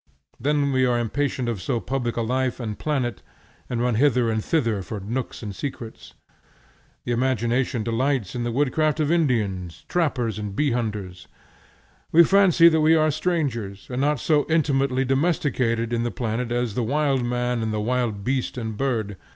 Then 0.39 0.71
we 0.71 0.83
are 0.83 0.97
impatient 0.97 1.47
of 1.47 1.61
so 1.61 1.79
public 1.79 2.17
a 2.17 2.23
life 2.23 2.59
and 2.59 2.79
planet, 2.79 3.21
and 3.69 3.79
run 3.83 3.93
hither 3.93 4.31
and 4.31 4.43
thither 4.43 4.81
for 4.81 4.99
nooks 4.99 5.43
and 5.43 5.55
secrets. 5.55 6.15
The 7.05 7.11
imagination 7.11 7.83
delights 7.83 8.33
in 8.33 8.43
the 8.43 8.51
woodcraft 8.51 8.99
of 8.99 9.11
Indians, 9.11 9.85
trappers, 9.87 10.39
and 10.39 10.55
bee 10.55 10.71
hunters. 10.71 11.27
We 12.11 12.23
fancy 12.23 12.67
that 12.67 12.81
we 12.81 12.95
are 12.95 13.11
strangers, 13.11 13.85
and 13.91 14.01
not 14.01 14.19
so 14.19 14.47
intimately 14.49 15.05
domesticated 15.05 15.93
in 15.93 16.01
the 16.01 16.09
planet 16.09 16.51
as 16.51 16.73
the 16.73 16.81
wild 16.81 17.23
man 17.23 17.61
and 17.61 17.71
the 17.71 17.79
wild 17.79 18.23
beast 18.23 18.57
and 18.57 18.75
bird. 18.75 19.17